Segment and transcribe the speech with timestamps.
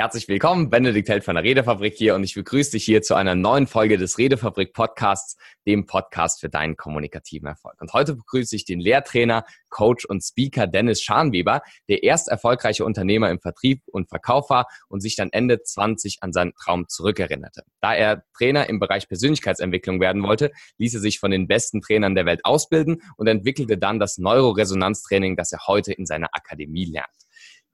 [0.00, 3.34] Herzlich willkommen, Benedikt Held von der Redefabrik hier und ich begrüße dich hier zu einer
[3.34, 7.78] neuen Folge des Redefabrik Podcasts, dem Podcast für deinen kommunikativen Erfolg.
[7.82, 11.60] Und heute begrüße ich den Lehrtrainer, Coach und Speaker Dennis Scharnweber,
[11.90, 16.32] der erst erfolgreiche Unternehmer im Vertrieb und Verkauf war und sich dann Ende 20 an
[16.32, 17.64] seinen Traum zurückerinnerte.
[17.82, 22.14] Da er Trainer im Bereich Persönlichkeitsentwicklung werden wollte, ließ er sich von den besten Trainern
[22.14, 27.10] der Welt ausbilden und entwickelte dann das Neuroresonanztraining, das er heute in seiner Akademie lernt.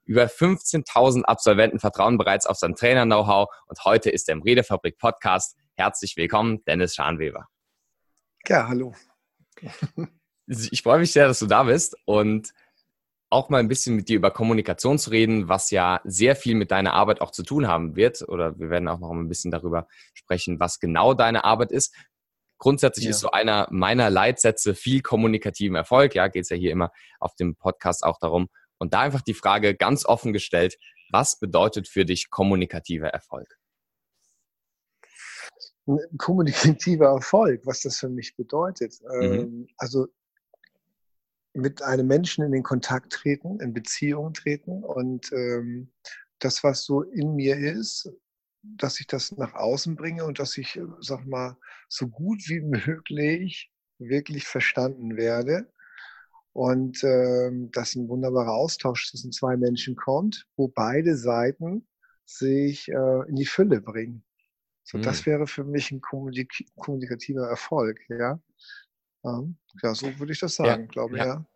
[0.07, 5.56] Über 15.000 Absolventen vertrauen bereits auf sein Trainer-Know-how und heute ist er im Redefabrik Podcast.
[5.74, 7.48] Herzlich willkommen, Dennis Scharnweber.
[8.47, 8.95] Ja, hallo.
[10.48, 12.52] Ich freue mich sehr, dass du da bist und
[13.30, 16.70] auch mal ein bisschen mit dir über Kommunikation zu reden, was ja sehr viel mit
[16.70, 18.23] deiner Arbeit auch zu tun haben wird.
[18.28, 21.92] Oder wir werden auch noch ein bisschen darüber sprechen, was genau deine Arbeit ist.
[22.59, 23.11] Grundsätzlich ja.
[23.11, 26.14] ist so einer meiner Leitsätze viel kommunikativen Erfolg.
[26.14, 28.48] Ja, geht es ja hier immer auf dem Podcast auch darum.
[28.79, 30.79] Und da einfach die Frage ganz offen gestellt,
[31.11, 33.59] was bedeutet für dich kommunikativer Erfolg?
[36.19, 39.00] Kommunikativer Erfolg, was das für mich bedeutet.
[39.03, 39.23] Mhm.
[39.23, 40.09] Ähm, also
[41.55, 45.93] mit einem Menschen in den Kontakt treten, in Beziehung treten und ähm,
[46.39, 48.11] das, was so in mir ist,
[48.62, 51.56] dass ich das nach außen bringe und dass ich, sag mal,
[51.89, 55.72] so gut wie möglich wirklich verstanden werde
[56.57, 61.87] und ähm, dass ein wunderbarer Austausch zwischen zwei Menschen kommt, wo beide Seiten
[62.25, 64.25] sich äh, in die Fülle bringen.
[64.83, 65.03] So, hm.
[65.03, 68.41] Das wäre für mich ein kommunik kommunikativer Erfolg, ja.
[69.23, 71.27] Ähm, ja, so würde ich das sagen, ja, glaube ich, ja.
[71.27, 71.47] ja.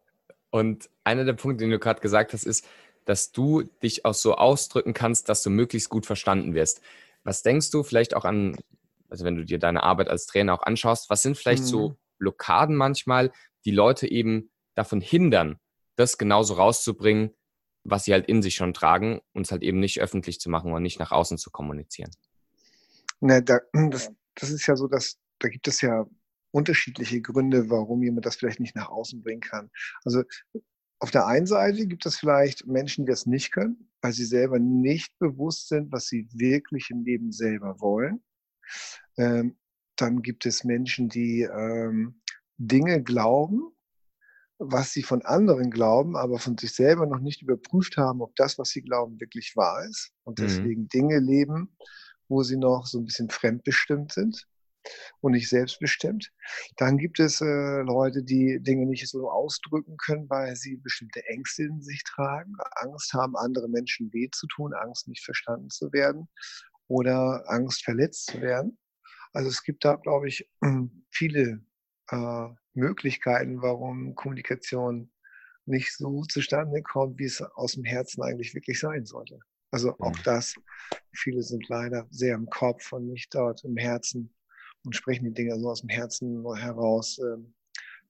[0.50, 2.66] Und einer der Punkte, den du gerade gesagt hast, ist,
[3.06, 6.82] dass du dich auch so ausdrücken kannst, dass du möglichst gut verstanden wirst.
[7.24, 8.54] Was denkst du vielleicht auch an,
[9.08, 11.68] also wenn du dir deine Arbeit als Trainer auch anschaust, was sind vielleicht hm.
[11.68, 13.32] so Blockaden manchmal,
[13.64, 15.58] die Leute eben davon hindern,
[15.96, 17.34] das genauso rauszubringen,
[17.84, 20.72] was sie halt in sich schon tragen und es halt eben nicht öffentlich zu machen
[20.72, 22.10] und nicht nach außen zu kommunizieren.
[23.20, 26.06] Ne, da, das, das ist ja so, dass da gibt es ja
[26.52, 29.70] unterschiedliche Gründe, warum jemand das vielleicht nicht nach außen bringen kann.
[30.04, 30.22] Also
[30.98, 34.58] auf der einen Seite gibt es vielleicht Menschen, die das nicht können, weil sie selber
[34.58, 38.22] nicht bewusst sind, was sie wirklich im Leben selber wollen.
[39.16, 39.58] Ähm,
[39.96, 42.20] dann gibt es Menschen, die ähm,
[42.58, 43.72] Dinge glauben,
[44.60, 48.58] was sie von anderen glauben, aber von sich selber noch nicht überprüft haben, ob das,
[48.58, 50.42] was sie glauben, wirklich wahr ist und mhm.
[50.42, 50.88] deswegen mhm.
[50.88, 51.76] Dinge leben,
[52.28, 54.46] wo sie noch so ein bisschen fremdbestimmt sind
[55.20, 56.30] und nicht selbstbestimmt.
[56.76, 61.64] Dann gibt es äh, Leute, die Dinge nicht so ausdrücken können, weil sie bestimmte Ängste
[61.64, 66.28] in sich tragen, Angst haben, andere Menschen weh zu tun, Angst nicht verstanden zu werden
[66.86, 68.78] oder Angst verletzt zu werden.
[69.32, 70.50] Also es gibt da, glaube ich,
[71.10, 71.64] viele
[72.10, 75.10] äh, Möglichkeiten, warum Kommunikation
[75.66, 79.38] nicht so zustande kommt, wie es aus dem Herzen eigentlich wirklich sein sollte.
[79.70, 80.22] Also auch mhm.
[80.24, 80.54] das,
[81.12, 84.34] viele sind leider sehr im Kopf und nicht dort im Herzen
[84.84, 87.54] und sprechen die Dinge so aus dem Herzen heraus, ähm,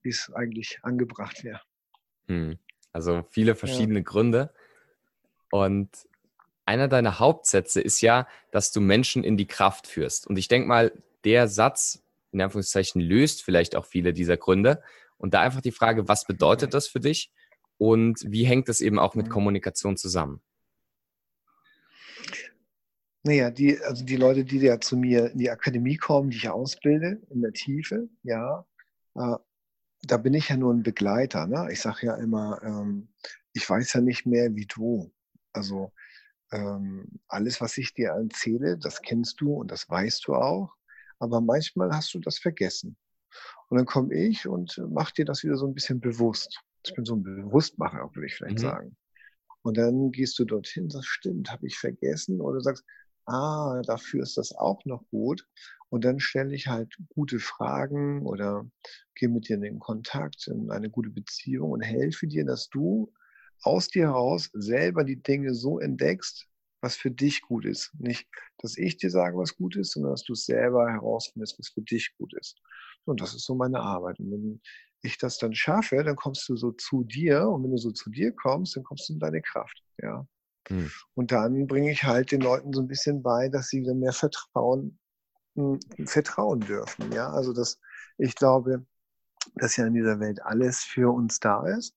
[0.03, 1.61] wie es eigentlich angebracht wäre.
[2.29, 2.59] Mhm.
[2.93, 4.05] Also viele verschiedene ja.
[4.05, 4.55] Gründe.
[5.51, 5.91] Und
[6.65, 10.27] einer deiner Hauptsätze ist ja, dass du Menschen in die Kraft führst.
[10.27, 10.93] Und ich denke mal,
[11.25, 12.03] der Satz
[12.33, 14.83] in Anführungszeichen löst vielleicht auch viele dieser Gründe.
[15.17, 17.33] Und da einfach die Frage, was bedeutet das für dich
[17.79, 19.33] und wie hängt das eben auch mit mhm.
[19.33, 20.41] Kommunikation zusammen?
[23.23, 26.49] Naja, die, also die Leute, die ja zu mir in die Akademie kommen, die ich
[26.49, 28.65] ausbilde, in der Tiefe, ja,
[29.15, 29.37] äh,
[30.03, 31.47] da bin ich ja nur ein Begleiter.
[31.47, 31.69] Ne?
[31.71, 33.09] Ich sage ja immer, ähm,
[33.53, 35.13] ich weiß ja nicht mehr wie du.
[35.53, 35.93] Also
[36.51, 40.75] ähm, alles, was ich dir erzähle, das kennst du und das weißt du auch
[41.21, 42.97] aber manchmal hast du das vergessen.
[43.69, 46.61] Und dann komme ich und mache dir das wieder so ein bisschen bewusst.
[46.85, 48.63] Ich bin so ein Bewusstmacher, würde ich vielleicht mhm.
[48.63, 48.97] sagen.
[49.63, 52.41] Und dann gehst du dorthin, das stimmt, habe ich vergessen.
[52.41, 52.85] Oder sagst,
[53.27, 55.47] ah, dafür ist das auch noch gut.
[55.91, 58.69] Und dann stelle ich halt gute Fragen oder
[59.15, 63.13] gehe mit dir in den Kontakt, in eine gute Beziehung und helfe dir, dass du
[63.63, 66.49] aus dir heraus selber die Dinge so entdeckst,
[66.81, 67.93] was für dich gut ist.
[67.99, 68.29] Nicht,
[68.59, 72.15] dass ich dir sage, was gut ist, sondern dass du selber herausfindest, was für dich
[72.19, 72.59] gut ist.
[73.05, 74.19] Und das ist so meine Arbeit.
[74.19, 74.61] Und wenn
[75.03, 77.49] ich das dann schaffe, dann kommst du so zu dir.
[77.49, 79.83] Und wenn du so zu dir kommst, dann kommst du in deine Kraft.
[80.03, 80.27] Ja.
[80.69, 80.91] Hm.
[81.15, 84.13] Und dann bringe ich halt den Leuten so ein bisschen bei, dass sie dann mehr
[84.13, 84.99] Vertrauen,
[85.57, 87.13] hm, vertrauen dürfen.
[87.13, 87.79] Ja, also dass
[88.19, 88.85] ich glaube,
[89.57, 91.97] dass ja in dieser Welt alles für uns da ist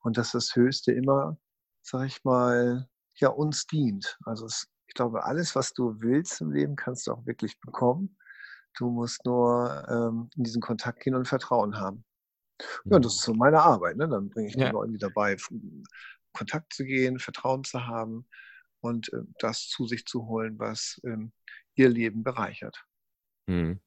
[0.00, 1.38] und dass das Höchste immer,
[1.82, 2.88] sag ich mal,
[3.20, 4.18] ja uns dient.
[4.24, 8.16] Also es, ich glaube, alles, was du willst im Leben, kannst du auch wirklich bekommen.
[8.76, 12.04] Du musst nur ähm, in diesen Kontakt gehen und Vertrauen haben.
[12.84, 13.96] Ja, das ist so meine Arbeit.
[13.96, 14.08] Ne?
[14.08, 14.66] Dann bringe ich ja.
[14.66, 15.36] die Leute dabei,
[16.32, 18.26] Kontakt zu gehen, Vertrauen zu haben
[18.80, 21.32] und äh, das zu sich zu holen, was ähm,
[21.74, 22.84] ihr Leben bereichert.
[23.48, 23.80] Hm.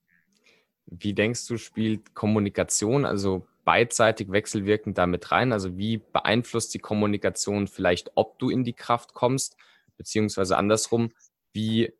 [0.85, 5.51] Wie denkst du, spielt Kommunikation, also beidseitig wechselwirkend damit rein?
[5.51, 9.57] Also wie beeinflusst die Kommunikation vielleicht, ob du in die Kraft kommst,
[9.97, 11.11] beziehungsweise andersrum,
[11.51, 11.93] wie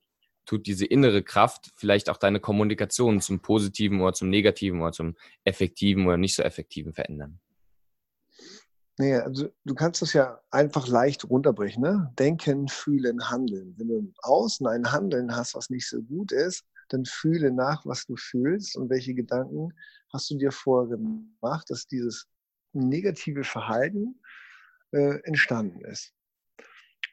[0.45, 5.15] tut diese innere Kraft vielleicht auch deine Kommunikation zum Positiven oder zum Negativen oder zum
[5.43, 7.39] Effektiven oder nicht so Effektiven verändern?
[8.97, 11.83] Nee, also du kannst das ja einfach leicht runterbrechen.
[11.83, 12.13] Ne?
[12.17, 13.73] Denken, fühlen, handeln.
[13.77, 17.85] Wenn du im Außen ein Handeln hast, was nicht so gut ist, dann fühle nach,
[17.85, 19.69] was du fühlst und welche Gedanken
[20.11, 22.27] hast du dir vorher gemacht, dass dieses
[22.73, 24.21] negative Verhalten
[24.91, 26.13] äh, entstanden ist.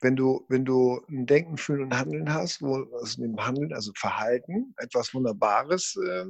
[0.01, 3.93] Wenn du, wenn du ein Denken, Fühlen und Handeln hast, wo aus dem Handeln, also
[3.95, 6.25] Verhalten, etwas Wunderbares äh,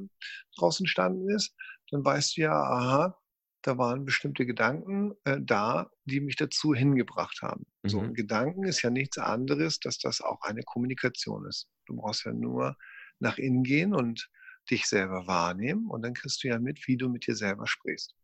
[0.57, 1.55] daraus entstanden ist,
[1.91, 3.19] dann weißt du ja, aha,
[3.63, 7.65] da waren bestimmte Gedanken äh, da, die mich dazu hingebracht haben.
[7.83, 7.89] Mhm.
[7.89, 11.69] So ein Gedanken ist ja nichts anderes, dass das auch eine Kommunikation ist.
[11.87, 12.77] Du brauchst ja nur
[13.23, 14.29] nach innen gehen und
[14.71, 18.15] dich selber wahrnehmen und dann kriegst du ja mit, wie du mit dir selber sprichst.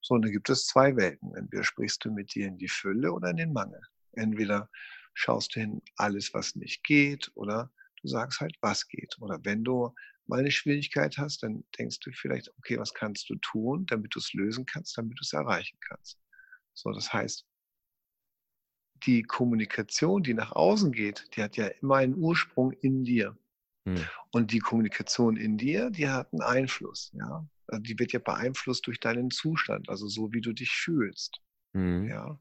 [0.00, 1.34] So, und da gibt es zwei Welten.
[1.34, 3.80] Entweder sprichst du mit dir in die Fülle oder in den Mangel.
[4.12, 4.70] Entweder
[5.14, 9.16] schaust du hin, alles, was nicht geht, oder du sagst halt, was geht.
[9.20, 9.92] Oder wenn du
[10.26, 14.20] mal eine Schwierigkeit hast, dann denkst du vielleicht, okay, was kannst du tun, damit du
[14.20, 16.18] es lösen kannst, damit du es erreichen kannst.
[16.74, 17.44] So, das heißt,
[19.04, 23.36] die Kommunikation, die nach außen geht, die hat ja immer einen Ursprung in dir.
[23.96, 24.04] Hm.
[24.32, 27.10] Und die Kommunikation in dir, die hat einen Einfluss.
[27.14, 27.46] Ja?
[27.66, 31.40] Also die wird ja beeinflusst durch deinen Zustand, also so wie du dich fühlst.
[31.74, 32.08] Hm.
[32.08, 32.38] Ja?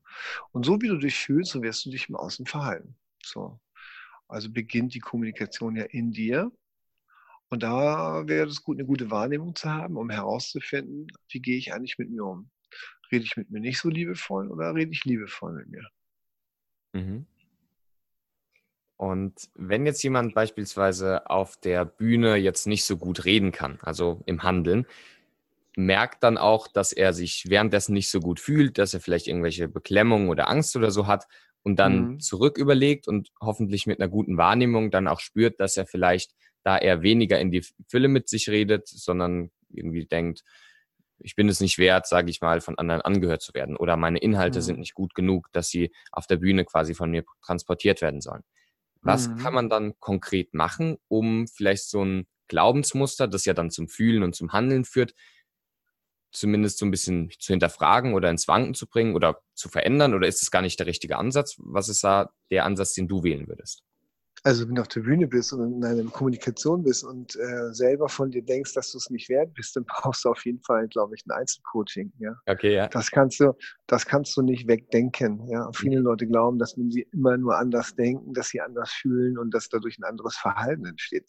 [0.52, 2.96] Und so wie du dich fühlst, so wirst du dich im Außen verhalten.
[3.24, 3.60] So.
[4.28, 6.52] Also beginnt die Kommunikation ja in dir.
[7.50, 11.74] Und da wäre es gut, eine gute Wahrnehmung zu haben, um herauszufinden, wie gehe ich
[11.74, 12.50] eigentlich mit mir um.
[13.10, 15.88] Rede ich mit mir nicht so liebevoll oder rede ich liebevoll mit mir?
[16.94, 17.26] Mhm.
[18.98, 24.22] Und wenn jetzt jemand beispielsweise auf der Bühne jetzt nicht so gut reden kann, also
[24.26, 24.88] im Handeln,
[25.76, 29.68] merkt dann auch, dass er sich währenddessen nicht so gut fühlt, dass er vielleicht irgendwelche
[29.68, 31.28] Beklemmungen oder Angst oder so hat
[31.62, 32.20] und dann mhm.
[32.20, 36.34] zurück überlegt und hoffentlich mit einer guten Wahrnehmung dann auch spürt, dass er vielleicht
[36.64, 40.44] da er weniger in die Fülle mit sich redet, sondern irgendwie denkt,
[41.20, 44.20] ich bin es nicht wert, sage ich mal, von anderen angehört zu werden oder meine
[44.20, 44.64] Inhalte mhm.
[44.64, 48.44] sind nicht gut genug, dass sie auf der Bühne quasi von mir transportiert werden sollen.
[49.02, 49.38] Was mhm.
[49.38, 54.24] kann man dann konkret machen, um vielleicht so ein Glaubensmuster, das ja dann zum Fühlen
[54.24, 55.14] und zum Handeln führt,
[56.32, 60.14] zumindest so ein bisschen zu hinterfragen oder ins Wanken zu bringen oder zu verändern?
[60.14, 61.56] Oder ist es gar nicht der richtige Ansatz?
[61.58, 63.84] Was ist da der Ansatz, den du wählen würdest?
[64.48, 68.08] Also wenn du auf der Bühne bist und in einer Kommunikation bist und äh, selber
[68.08, 70.88] von dir denkst, dass du es nicht wert bist, dann brauchst du auf jeden Fall,
[70.88, 72.14] glaube ich, ein Einzelcoaching.
[72.20, 72.34] Ja?
[72.46, 72.88] Okay, ja.
[72.88, 73.52] Das kannst du,
[73.88, 75.46] das kannst du nicht wegdenken.
[75.50, 75.70] Ja?
[75.74, 76.06] Viele mhm.
[76.06, 79.68] Leute glauben, dass wenn sie immer nur anders denken, dass sie anders fühlen und dass
[79.68, 81.26] dadurch ein anderes Verhalten entsteht.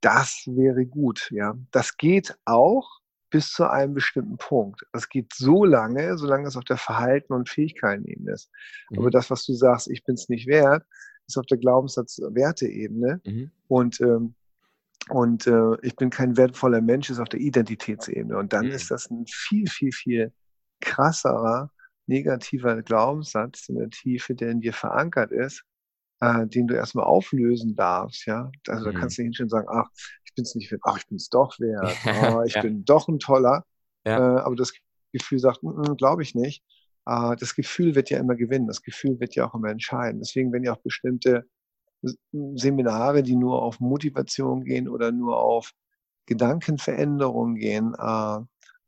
[0.00, 1.32] Das wäre gut.
[1.32, 2.88] Ja, das geht auch
[3.30, 4.86] bis zu einem bestimmten Punkt.
[4.92, 8.48] Das geht so lange, solange es auf der Verhalten- und Fähigkeitenebene ist.
[8.90, 9.00] Mhm.
[9.00, 10.84] Aber das, was du sagst, ich bin es nicht wert,
[11.26, 13.20] ist auf der Glaubenssatz-Werteebene.
[13.24, 13.50] Mhm.
[13.68, 14.34] Und, ähm,
[15.08, 18.36] und äh, ich bin kein wertvoller Mensch, ist auf der Identitätsebene.
[18.36, 18.72] Und dann mhm.
[18.72, 20.32] ist das ein viel, viel, viel
[20.80, 21.70] krasserer
[22.06, 25.64] negativer Glaubenssatz in der Tiefe, der in dir verankert ist,
[26.20, 28.26] äh, den du erstmal auflösen darfst.
[28.26, 28.50] Ja?
[28.68, 28.92] Also mhm.
[28.92, 29.88] da kannst du nicht und sagen, ach,
[30.24, 31.96] ich bin es nicht wert, ach, ich bin es doch wert,
[32.34, 32.62] oh, ich ja.
[32.62, 33.64] bin doch ein toller.
[34.04, 34.18] Ja.
[34.18, 34.72] Äh, aber das
[35.12, 35.60] Gefühl sagt,
[35.96, 36.62] glaube ich nicht.
[37.06, 40.20] Äh, das Gefühl wird ja immer gewinnen, das Gefühl wird ja auch immer entscheiden.
[40.20, 41.46] Deswegen, wenn ja auch bestimmte
[42.32, 45.72] Seminare, die nur auf Motivation gehen oder nur auf
[46.26, 48.38] Gedankenveränderung gehen, äh,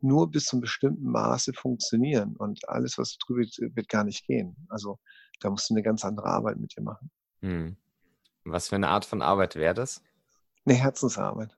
[0.00, 2.36] nur bis zum bestimmten Maße funktionieren.
[2.36, 4.56] Und alles, was drüber wird, wird gar nicht gehen.
[4.68, 4.98] Also
[5.40, 7.10] da musst du eine ganz andere Arbeit mit dir machen.
[7.40, 7.76] Hm.
[8.44, 10.02] Was für eine Art von Arbeit wäre das?
[10.64, 11.56] Eine Herzensarbeit.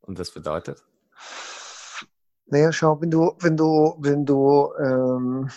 [0.00, 0.82] Und das bedeutet?
[2.50, 5.50] Naja, schau, wenn du, wenn du, wenn du, ähm,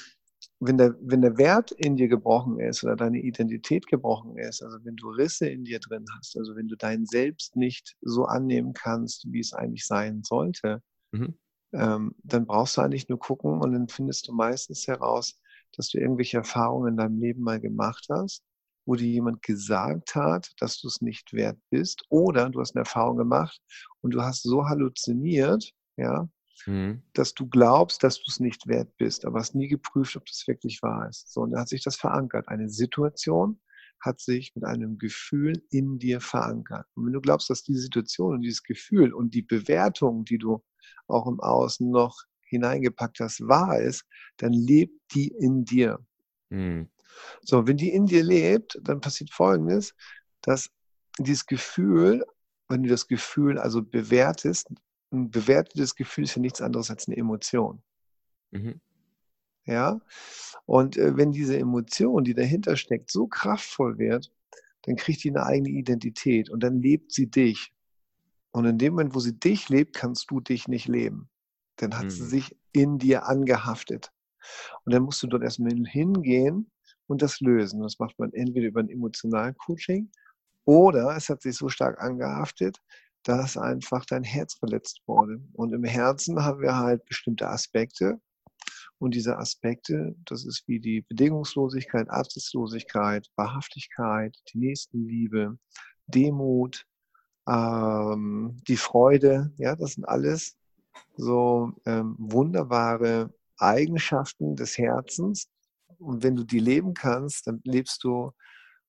[0.60, 4.78] wenn der, wenn der Wert in dir gebrochen ist oder deine Identität gebrochen ist, also
[4.84, 8.74] wenn du Risse in dir drin hast, also wenn du dein Selbst nicht so annehmen
[8.74, 11.38] kannst, wie es eigentlich sein sollte, mhm.
[11.74, 15.40] ähm, dann brauchst du eigentlich nur gucken und dann findest du meistens heraus,
[15.76, 18.44] dass du irgendwelche Erfahrungen in deinem Leben mal gemacht hast,
[18.86, 22.82] wo dir jemand gesagt hat, dass du es nicht wert bist, oder du hast eine
[22.82, 23.62] Erfahrung gemacht
[24.02, 26.28] und du hast so halluziniert, ja,
[26.66, 27.04] mhm.
[27.14, 30.48] dass du glaubst, dass du es nicht wert bist, aber hast nie geprüft, ob das
[30.48, 31.32] wirklich wahr ist.
[31.32, 32.48] So, und da hat sich das verankert.
[32.48, 33.60] Eine Situation
[34.00, 36.88] hat sich mit einem Gefühl in dir verankert.
[36.96, 40.64] Und wenn du glaubst, dass diese Situation und dieses Gefühl und die Bewertung, die du
[41.08, 44.06] auch im Außen noch hineingepackt hast, wahr ist,
[44.38, 46.00] dann lebt die in dir.
[46.50, 46.90] Mhm.
[47.44, 49.94] So, wenn die in dir lebt, dann passiert Folgendes,
[50.42, 50.70] dass
[51.20, 52.26] dieses Gefühl,
[52.68, 54.70] wenn du das Gefühl also bewertest,
[55.12, 57.82] ein bewertetes Gefühl ist ja nichts anderes als eine Emotion.
[58.52, 58.80] Mhm.
[59.66, 60.02] Ja,
[60.66, 64.32] und äh, wenn diese Emotion, die dahinter steckt, so kraftvoll wird,
[64.84, 67.72] dann kriegt die eine eigene Identität und dann lebt sie dich.
[68.52, 71.30] Und in dem Moment, wo sie dich lebt, kannst du dich nicht leben.
[71.78, 72.10] Dann hat mhm.
[72.10, 74.12] sie sich in dir angehaftet.
[74.84, 76.72] Und dann musst du dort erstmal hingehen
[77.08, 77.82] und das lösen.
[77.82, 80.10] Das macht man entweder über ein Emotionalcoaching
[80.66, 82.82] oder es hat sich so stark angehaftet,
[83.24, 85.42] dass einfach dein Herz verletzt wurde.
[85.54, 88.20] Und im Herzen haben wir halt bestimmte Aspekte.
[88.98, 95.58] Und diese Aspekte, das ist wie die Bedingungslosigkeit, Absichtslosigkeit, Wahrhaftigkeit, die Nächstenliebe,
[96.08, 96.86] Demut,
[97.48, 100.56] ähm, die Freude, ja, das sind alles
[101.16, 105.50] so ähm, wunderbare Eigenschaften des Herzens.
[105.98, 108.32] Und wenn du die leben kannst, dann lebst du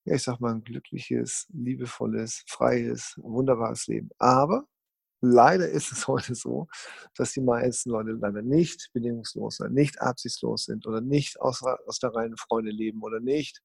[0.04, 4.10] ja, ich sag mal, ein glückliches, liebevolles, freies, wunderbares Leben.
[4.18, 4.66] Aber
[5.20, 6.66] leider ist es heute so,
[7.16, 11.98] dass die meisten Leute leider nicht bedingungslos sind, nicht absichtslos sind oder nicht aus, aus
[11.98, 13.62] der reinen Freude leben oder nicht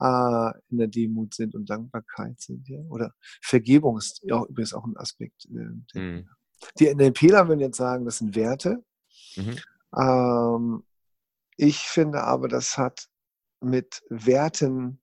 [0.00, 2.68] äh, in der Demut sind und Dankbarkeit sind.
[2.68, 2.80] Ja?
[2.88, 5.46] Oder Vergebung ist ja übrigens auch ein Aspekt.
[5.46, 6.28] Äh, mhm.
[6.78, 8.84] Die NLPler würden jetzt sagen, das sind Werte.
[9.36, 9.56] Mhm.
[9.96, 10.84] Ähm,
[11.56, 13.08] ich finde aber, das hat
[13.60, 14.99] mit Werten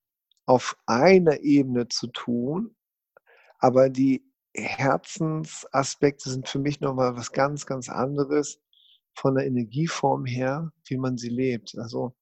[0.48, 2.76] auf einer Ebene zu tun,
[3.60, 4.24] aber die
[4.56, 8.60] Herzensaspekte sind für mich nochmal was ganz, ganz anderes
[9.14, 11.78] von der Energieform her, wie man sie lebt.
[11.78, 12.16] Also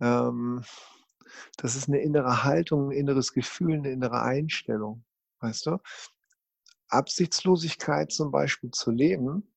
[0.00, 0.64] ähm,
[1.58, 5.04] das ist eine innere Haltung, ein inneres Gefühl, eine innere Einstellung,
[5.40, 5.78] weißt du?
[6.88, 9.52] Absichtslosigkeit zum Beispiel zu leben.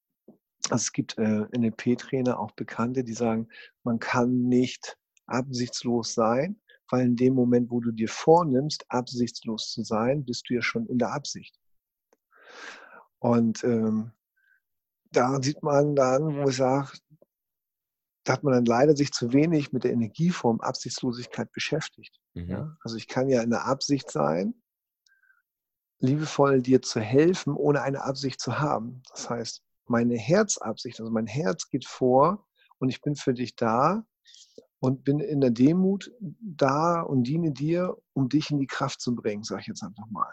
[0.69, 3.47] Also es gibt äh, NLP-Trainer, auch Bekannte, die sagen,
[3.83, 9.83] man kann nicht absichtslos sein, weil in dem Moment, wo du dir vornimmst, absichtslos zu
[9.83, 11.57] sein, bist du ja schon in der Absicht.
[13.19, 14.11] Und ähm,
[15.11, 16.91] da sieht man dann, wo ich sage,
[18.23, 22.19] da hat man dann leider sich zu wenig mit der Energieform Absichtslosigkeit beschäftigt.
[22.33, 22.49] Mhm.
[22.49, 22.77] Ja?
[22.83, 24.55] Also ich kann ja in der Absicht sein,
[25.99, 29.03] liebevoll dir zu helfen, ohne eine Absicht zu haben.
[29.09, 32.47] Das heißt, meine Herzabsicht, also mein Herz geht vor
[32.79, 34.05] und ich bin für dich da
[34.83, 39.15] und bin in der Demut da und diene dir, um dich in die Kraft zu
[39.15, 40.29] bringen, sage ich jetzt einfach mal.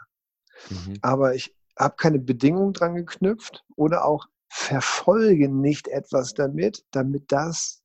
[0.70, 0.96] Mhm.
[1.02, 7.84] Aber ich habe keine Bedingung dran geknüpft oder auch verfolge nicht etwas damit, damit das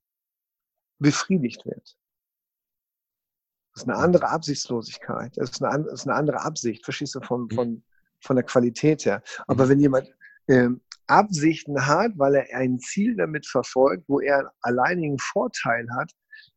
[0.97, 1.95] befriedigt wird.
[3.75, 5.37] Das ist eine andere Absichtslosigkeit.
[5.37, 7.51] Das ist eine, das ist eine andere Absicht, verstehst du, von, mhm.
[7.51, 7.83] von,
[8.21, 9.21] von der Qualität her.
[9.45, 9.69] Aber mhm.
[9.69, 10.15] wenn jemand
[10.47, 16.11] ähm, Absichten hat, weil er ein Ziel damit verfolgt, wo er einen alleinigen Vorteil hat,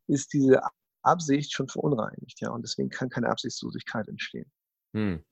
[0.09, 0.61] ist diese
[1.01, 4.51] Absicht schon verunreinigt, ja, und deswegen kann keine Absichtslosigkeit entstehen.
[4.93, 5.23] Hm.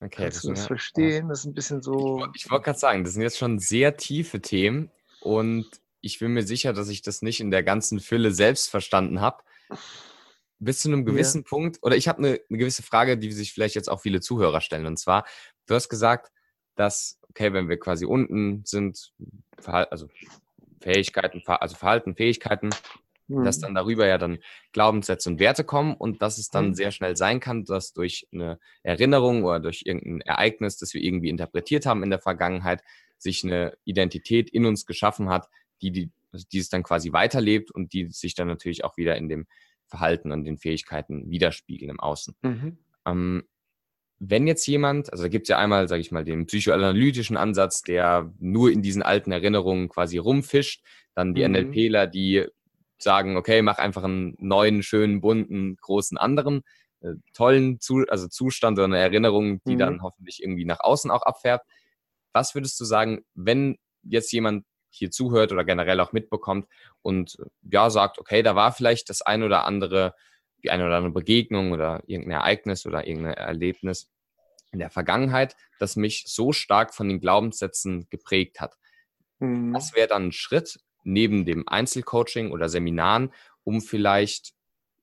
[0.00, 1.28] Okay, Kannst das du das ja, verstehen?
[1.28, 2.26] Das ist ein bisschen so.
[2.34, 5.66] Ich, ich wollte gerade sagen, das sind jetzt schon sehr tiefe Themen und
[6.00, 9.42] ich bin mir sicher, dass ich das nicht in der ganzen Fülle selbst verstanden habe.
[10.58, 11.48] Bis zu einem gewissen ja.
[11.48, 14.60] Punkt, oder ich habe eine, eine gewisse Frage, die sich vielleicht jetzt auch viele Zuhörer
[14.60, 14.86] stellen.
[14.86, 15.24] Und zwar,
[15.66, 16.30] du hast gesagt,
[16.74, 19.12] dass, okay, wenn wir quasi unten sind,
[19.64, 20.08] also
[20.80, 22.70] Fähigkeiten, also Verhalten, Fähigkeiten,
[23.28, 23.44] mhm.
[23.44, 24.38] dass dann darüber ja dann
[24.72, 26.74] Glaubenssätze und Werte kommen und dass es dann mhm.
[26.74, 31.28] sehr schnell sein kann, dass durch eine Erinnerung oder durch irgendein Ereignis, das wir irgendwie
[31.28, 32.82] interpretiert haben in der Vergangenheit,
[33.18, 35.48] sich eine Identität in uns geschaffen hat,
[35.82, 36.10] die, die,
[36.52, 39.46] die es dann quasi weiterlebt und die sich dann natürlich auch wieder in dem
[39.86, 42.34] Verhalten und den Fähigkeiten widerspiegeln im Außen.
[42.42, 42.78] Mhm.
[43.06, 43.44] Ähm,
[44.18, 47.82] wenn jetzt jemand, also da gibt es ja einmal, sage ich mal, den psychoanalytischen Ansatz,
[47.82, 50.82] der nur in diesen alten Erinnerungen quasi rumfischt,
[51.14, 51.52] dann die mhm.
[51.52, 52.46] NLPler, die
[52.98, 56.62] sagen, okay, mach einfach einen neuen, schönen, bunten, großen anderen,
[57.00, 59.78] äh, tollen Zu also Zustand oder eine Erinnerung, die mhm.
[59.78, 61.66] dann hoffentlich irgendwie nach außen auch abfärbt.
[62.32, 66.68] Was würdest du sagen, wenn jetzt jemand hier zuhört oder generell auch mitbekommt
[67.02, 70.14] und ja sagt, okay, da war vielleicht das ein oder andere,
[70.62, 74.10] die eine oder andere Begegnung oder irgendein Ereignis oder irgendein Erlebnis
[74.72, 78.76] in der Vergangenheit, das mich so stark von den Glaubenssätzen geprägt hat.
[79.38, 79.74] Mhm.
[79.74, 83.32] Was wäre dann ein Schritt, neben dem Einzelcoaching oder Seminaren,
[83.62, 84.54] um vielleicht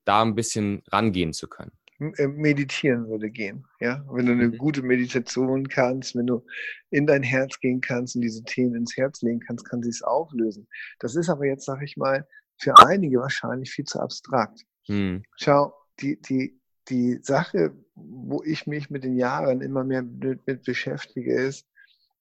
[0.04, 1.72] da ein bisschen rangehen zu können?
[2.16, 3.64] Äh, meditieren würde gehen.
[3.78, 4.04] Ja?
[4.10, 4.58] Wenn du eine mhm.
[4.58, 6.44] gute Meditation kannst, wenn du
[6.90, 10.02] in dein Herz gehen kannst und diese Themen ins Herz legen kannst, kann sie es
[10.02, 10.66] auflösen.
[10.98, 12.26] Das ist aber jetzt, sage ich mal,
[12.58, 14.64] für einige wahrscheinlich viel zu abstrakt.
[14.88, 15.22] Mhm.
[15.36, 20.64] Schau, die, die, die Sache, wo ich mich mit den Jahren immer mehr mit, mit
[20.64, 21.68] beschäftige, ist,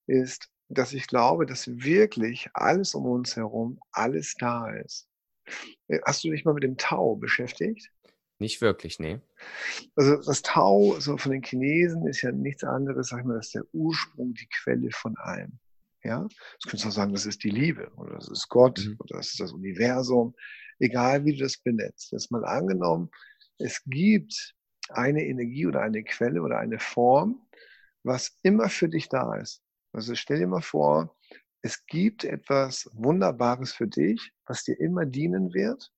[0.06, 5.08] ist dass ich glaube, dass wirklich alles um uns herum, alles da ist.
[5.88, 7.92] Äh, hast du dich mal mit dem Tau beschäftigt?
[8.40, 9.20] Nicht wirklich, nee.
[9.96, 13.48] Also das Tau so von den Chinesen ist ja nichts anderes, sag ich mal, das
[13.48, 15.60] ist der Ursprung, die Quelle von allem.
[16.04, 18.96] Ja, das könntest du auch sagen, das ist die Liebe oder das ist Gott mhm.
[19.00, 20.34] oder das ist das Universum.
[20.80, 22.12] Egal wie du das benennst.
[22.12, 23.12] Jetzt mal angenommen,
[23.60, 24.56] es gibt
[24.90, 27.48] eine Energie oder eine Quelle oder eine Form,
[28.02, 29.62] was immer für dich da ist.
[29.94, 31.16] Also stell dir mal vor,
[31.62, 35.92] es gibt etwas Wunderbares für dich, was dir immer dienen wird.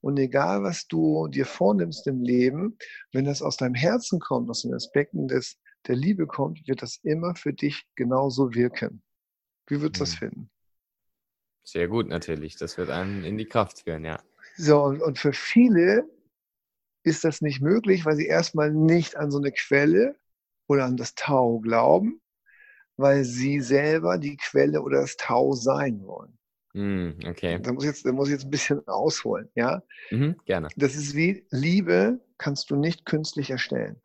[0.00, 2.78] Und egal, was du dir vornimmst im Leben,
[3.12, 7.00] wenn das aus deinem Herzen kommt, aus den Aspekten des, der Liebe kommt, wird das
[7.02, 9.02] immer für dich genauso wirken.
[9.66, 10.50] Wie würdest du das finden?
[11.64, 12.56] Sehr gut, natürlich.
[12.56, 14.22] Das wird einen in die Kraft führen, ja.
[14.56, 16.08] So, und, und für viele
[17.02, 20.16] ist das nicht möglich, weil sie erstmal nicht an so eine Quelle
[20.66, 22.20] oder an das Tau glauben,
[23.00, 26.38] weil sie selber die Quelle oder das Tau sein wollen.
[26.74, 27.58] Mm, okay.
[27.60, 29.82] Da muss, ich jetzt, da muss ich jetzt ein bisschen ausholen, ja?
[30.10, 30.68] Mhm, gerne.
[30.76, 34.00] Das ist wie Liebe kannst du nicht künstlich erstellen.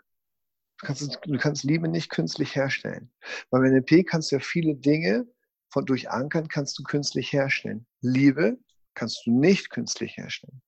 [0.79, 3.11] Du kannst, du kannst Liebe nicht künstlich herstellen.
[3.49, 5.27] Beim NLP kannst du ja viele Dinge
[5.69, 7.85] von durch Ankern kannst du künstlich herstellen.
[8.01, 8.57] Liebe
[8.93, 10.61] kannst du nicht künstlich herstellen,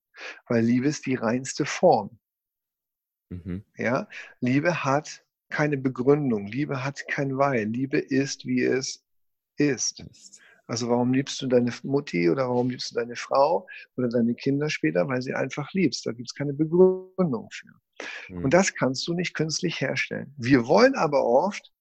[0.47, 2.19] weil Liebe ist die reinste Form.
[3.29, 3.65] Mhm.
[3.75, 4.07] Ja,
[4.39, 9.03] Liebe hat keine Begründung, Liebe hat kein Weil, Liebe ist, wie es
[9.57, 10.03] ist.
[10.67, 14.69] Also warum liebst du deine Mutti oder warum liebst du deine Frau oder deine Kinder
[14.69, 15.07] später?
[15.07, 16.05] Weil sie einfach liebst.
[16.05, 17.73] Da gibt es keine Begründung für.
[18.29, 18.43] Mhm.
[18.43, 20.33] Und das kannst du nicht künstlich herstellen.
[20.37, 21.71] Wir wollen aber oft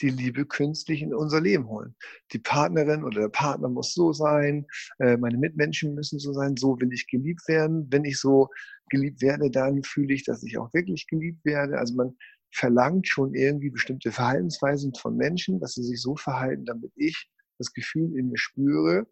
[0.00, 1.94] die Liebe künstlich in unser Leben holen.
[2.32, 4.66] Die Partnerin oder der Partner muss so sein,
[4.98, 7.86] äh, meine Mitmenschen müssen so sein, so will ich geliebt werden.
[7.90, 8.50] Wenn ich so
[8.90, 11.78] geliebt werde, dann fühle ich, dass ich auch wirklich geliebt werde.
[11.78, 12.14] Also man
[12.52, 17.72] verlangt schon irgendwie bestimmte Verhaltensweisen von Menschen, dass sie sich so verhalten, damit ich das
[17.72, 19.06] Gefühl in mir spüre,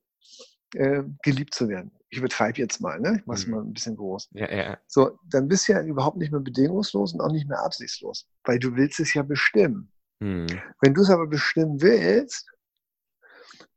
[0.75, 1.93] äh, geliebt zu werden.
[2.11, 3.19] Ich übertreibe jetzt mal, ne?
[3.21, 3.55] ich mache es mhm.
[3.55, 4.31] mal ein bisschen groß.
[4.33, 4.79] Ja, ja.
[4.87, 8.59] So, dann bist du ja überhaupt nicht mehr bedingungslos und auch nicht mehr absichtslos, weil
[8.59, 9.93] du willst es ja bestimmen.
[10.21, 10.47] Mhm.
[10.81, 12.51] Wenn du es aber bestimmen willst,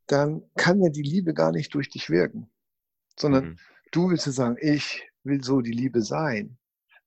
[0.07, 2.49] dann kann ja die Liebe gar nicht durch dich wirken,
[3.19, 3.59] sondern mhm.
[3.91, 6.57] du willst ja sagen, ich will so die Liebe sein.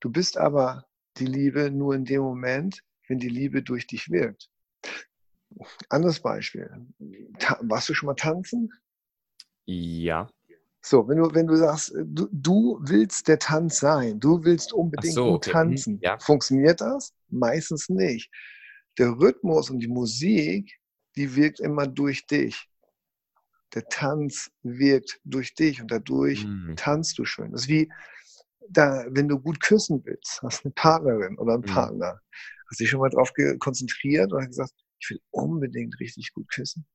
[0.01, 0.87] Du bist aber
[1.21, 4.51] die Liebe nur in dem Moment, wenn die Liebe durch dich wirkt.
[5.89, 6.71] Anderes Beispiel.
[7.39, 8.73] Ta warst du schon mal tanzen?
[9.67, 10.31] Ja.
[10.83, 15.15] So, wenn du, wenn du sagst, du, du willst der Tanz sein, du willst unbedingt
[15.15, 15.51] so, gut okay.
[15.51, 16.19] Mhm, tanzen, ja.
[16.19, 17.13] funktioniert das?
[17.29, 18.31] Meistens nicht
[19.01, 20.79] der Rhythmus und die Musik,
[21.17, 22.69] die wirkt immer durch dich.
[23.75, 26.75] Der Tanz wirkt durch dich und dadurch mhm.
[26.77, 27.53] tanzt du schön.
[27.53, 27.91] Das ist wie,
[28.69, 31.73] da, wenn du gut küssen willst, hast eine Partnerin oder einen mhm.
[31.73, 32.21] Partner,
[32.69, 36.87] hast dich schon mal darauf konzentriert und gesagt, ich will unbedingt richtig gut küssen,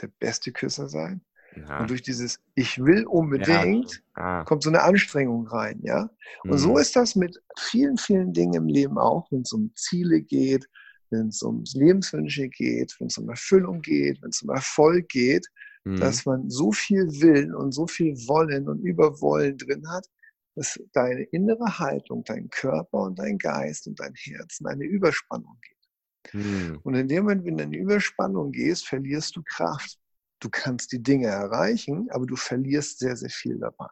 [0.00, 1.24] der beste Küsser sein.
[1.56, 1.80] Ja.
[1.80, 4.40] Und durch dieses Ich will unbedingt ja.
[4.40, 4.44] ah.
[4.44, 6.10] kommt so eine Anstrengung rein, ja.
[6.44, 6.58] Und mhm.
[6.58, 10.66] so ist das mit vielen, vielen Dingen im Leben auch, wenn es um Ziele geht,
[11.10, 15.46] wenn es um Lebenswünsche geht, wenn es um Erfüllung geht, wenn es um Erfolg geht,
[15.84, 16.00] mhm.
[16.00, 20.06] dass man so viel Willen und so viel Wollen und Überwollen drin hat,
[20.54, 25.58] dass deine innere Haltung, dein Körper und dein Geist und dein Herz in eine Überspannung
[25.62, 26.34] geht.
[26.34, 26.80] Mhm.
[26.82, 29.98] Und in dem Moment, wenn du in eine Überspannung gehst, verlierst du Kraft.
[30.40, 33.88] Du kannst die Dinge erreichen, aber du verlierst sehr, sehr viel dabei.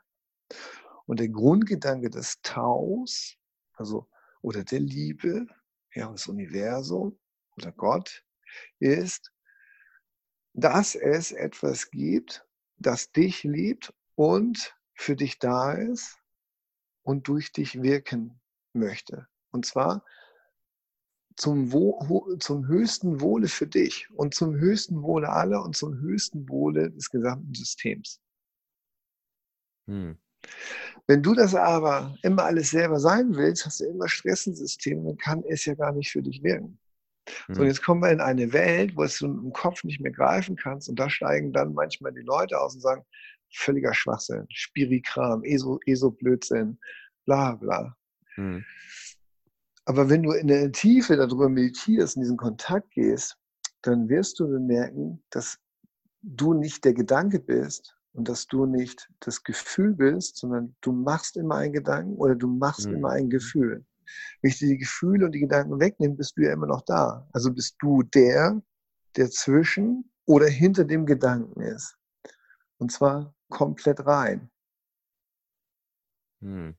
[1.06, 3.36] Und der Grundgedanke des Taus,
[3.74, 4.08] also
[4.42, 5.46] oder der Liebe,
[5.94, 7.18] ja, das Universum
[7.56, 8.24] oder Gott
[8.78, 9.32] ist,
[10.52, 12.46] dass es etwas gibt,
[12.78, 16.19] das dich liebt und für dich da ist
[17.10, 18.40] und durch dich wirken
[18.72, 19.26] möchte.
[19.50, 20.04] Und zwar
[21.34, 26.48] zum, Wo zum höchsten Wohle für dich und zum höchsten Wohle aller und zum höchsten
[26.48, 28.20] Wohle des gesamten Systems.
[29.88, 30.18] Hm.
[31.08, 35.16] Wenn du das aber immer alles selber sein willst, hast du immer Stress im System,
[35.16, 36.78] kann es ja gar nicht für dich wirken.
[37.48, 37.54] Mhm.
[37.54, 40.54] So, und jetzt kommen wir in eine Welt, wo du im Kopf nicht mehr greifen
[40.54, 43.04] kannst und da steigen dann manchmal die Leute aus und sagen,
[43.52, 46.78] völliger Schwachsinn, Spirikram, ESO, ESO-Blödsinn,
[47.24, 47.96] bla bla.
[48.36, 48.64] Mhm.
[49.86, 53.36] Aber wenn du in der Tiefe darüber meditierst, in diesen Kontakt gehst,
[53.82, 55.58] dann wirst du bemerken, dass
[56.22, 61.36] du nicht der Gedanke bist, und dass du nicht das Gefühl bist, sondern du machst
[61.36, 62.96] immer einen Gedanken oder du machst mhm.
[62.96, 63.84] immer ein Gefühl.
[64.42, 67.28] Wenn ich dir die Gefühle und die Gedanken wegnehme, bist du ja immer noch da.
[67.32, 68.60] Also bist du der,
[69.16, 71.96] der zwischen oder hinter dem Gedanken ist.
[72.78, 74.50] Und zwar komplett rein.
[76.40, 76.74] Mhm.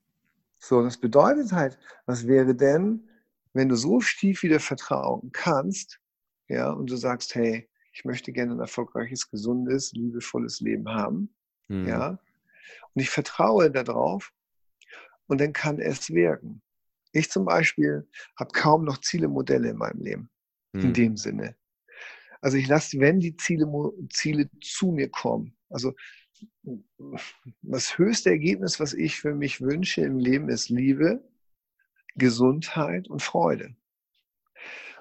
[0.59, 3.07] So, das bedeutet halt, was wäre denn,
[3.53, 5.99] wenn du so tief wieder vertrauen kannst,
[6.47, 11.33] ja, und du sagst, hey, ich möchte gerne ein erfolgreiches, gesundes, liebevolles Leben haben.
[11.67, 11.87] Mhm.
[11.87, 12.09] Ja.
[12.93, 14.31] Und ich vertraue darauf
[15.27, 16.61] und dann kann es wirken.
[17.13, 18.07] Ich zum Beispiel
[18.37, 20.29] habe kaum noch Ziele, Modelle in meinem Leben.
[20.73, 20.81] Hm.
[20.81, 21.55] In dem Sinne.
[22.41, 23.67] Also ich lasse, wenn die Ziele,
[24.09, 25.93] Ziele zu mir kommen, also
[27.61, 31.23] das höchste Ergebnis, was ich für mich wünsche im Leben, ist Liebe,
[32.15, 33.75] Gesundheit und Freude.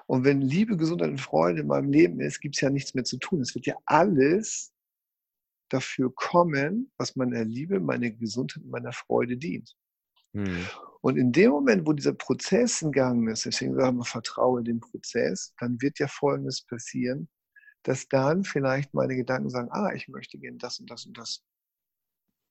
[0.07, 3.03] Und wenn Liebe, Gesundheit und Freude in meinem Leben ist, gibt es ja nichts mehr
[3.03, 3.41] zu tun.
[3.41, 4.73] Es wird ja alles
[5.69, 9.75] dafür kommen, was meiner Liebe, meiner Gesundheit und meiner Freude dient.
[10.33, 10.65] Hm.
[11.01, 14.79] Und in dem Moment, wo dieser Prozess in Gang ist, deswegen sagen wir, vertraue dem
[14.79, 17.27] Prozess, dann wird ja Folgendes passieren,
[17.83, 21.43] dass dann vielleicht meine Gedanken sagen, ah, ich möchte gerne das und das und das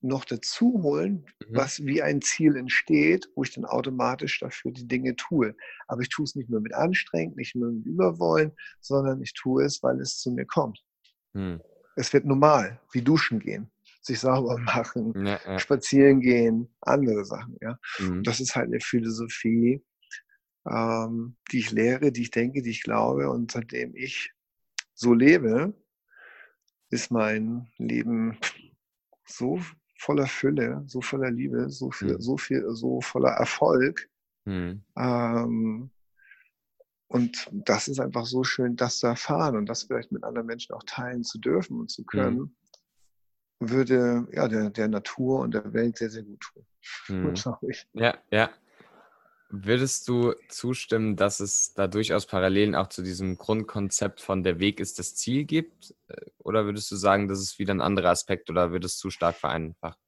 [0.02, 1.56] noch dazu holen, mhm.
[1.56, 5.54] was wie ein Ziel entsteht, wo ich dann automatisch dafür die Dinge tue.
[5.88, 9.64] Aber ich tue es nicht nur mit Anstrengung, nicht nur mit Überwollen, sondern ich tue
[9.64, 10.82] es, weil es zu mir kommt.
[11.34, 11.60] Mhm.
[11.96, 15.58] Es wird normal, wie duschen gehen, sich sauber machen, ja, ja.
[15.58, 17.56] spazieren gehen, andere Sachen.
[17.60, 17.78] Ja?
[17.98, 18.22] Mhm.
[18.22, 19.84] Das ist halt eine Philosophie,
[20.66, 24.32] ähm, die ich lehre, die ich denke, die ich glaube und seitdem ich
[25.00, 25.72] so lebe,
[26.90, 28.38] ist mein Leben
[29.24, 29.58] so
[29.98, 32.20] voller Fülle, so voller Liebe, so viel, mhm.
[32.20, 34.10] so viel, so voller Erfolg.
[34.44, 34.82] Mhm.
[34.98, 35.90] Ähm,
[37.08, 40.74] und das ist einfach so schön, das zu erfahren und das vielleicht mit anderen Menschen
[40.74, 42.54] auch teilen zu dürfen und zu können,
[43.58, 43.70] mhm.
[43.70, 46.66] würde ja der, der Natur und der Welt sehr, sehr gut tun.
[47.08, 47.34] Mhm.
[47.94, 48.50] Ja, ja.
[49.52, 54.78] Würdest du zustimmen, dass es da durchaus Parallelen auch zu diesem Grundkonzept von der Weg
[54.78, 55.92] ist das Ziel gibt?
[56.06, 59.10] Äh, oder würdest du sagen, das ist wieder ein anderer Aspekt oder wird es zu
[59.10, 59.98] stark vereinfacht?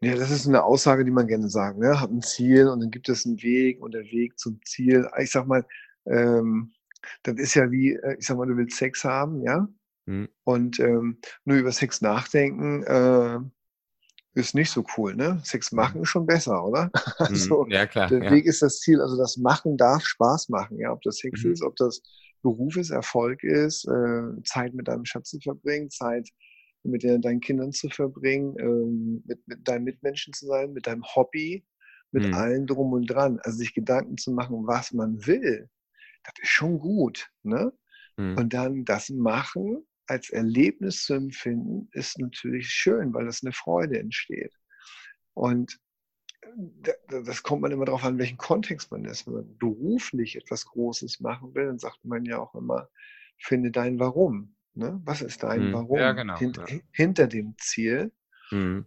[0.00, 1.78] Ja, das ist eine Aussage, die man gerne sagt.
[1.78, 2.00] Ne?
[2.00, 5.08] Hab ein Ziel und dann gibt es einen Weg und der Weg zum Ziel.
[5.20, 5.64] Ich sag mal,
[6.06, 6.72] ähm,
[7.22, 9.68] das ist ja wie, äh, ich sag mal, du willst Sex haben, ja?
[10.06, 10.28] Hm.
[10.44, 13.38] Und ähm, nur über Sex nachdenken, äh,
[14.38, 15.40] ist nicht so cool, ne?
[15.44, 16.90] Sex machen ist schon besser, oder?
[17.18, 18.08] Also, ja, klar.
[18.08, 18.30] Der ja.
[18.30, 19.00] Weg ist das Ziel.
[19.00, 20.92] Also das Machen darf Spaß machen, ja.
[20.92, 21.52] Ob das Sex mhm.
[21.52, 22.00] ist, ob das
[22.42, 26.28] Beruf ist, Erfolg ist, äh, Zeit mit deinem Schatz zu verbringen, Zeit
[26.84, 31.66] mit deinen Kindern zu verbringen, ähm, mit, mit deinen Mitmenschen zu sein, mit deinem Hobby,
[32.12, 32.34] mit mhm.
[32.34, 33.40] allem drum und dran.
[33.42, 35.68] Also sich Gedanken zu machen, was man will,
[36.24, 37.72] das ist schon gut, ne?
[38.16, 38.36] Mhm.
[38.36, 43.98] Und dann das machen als Erlebnis zu empfinden, ist natürlich schön, weil das eine Freude
[43.98, 44.54] entsteht.
[45.34, 45.78] Und
[47.08, 49.26] das kommt man immer darauf an, welchen Kontext man ist.
[49.26, 52.88] Wenn man beruflich etwas Großes machen will, dann sagt man ja auch immer,
[53.36, 54.54] finde dein Warum.
[54.74, 55.00] Ne?
[55.04, 55.72] Was ist dein hm.
[55.72, 56.66] Warum ja, genau, Hint, ja.
[56.92, 58.12] hinter dem Ziel?
[58.50, 58.86] Hm.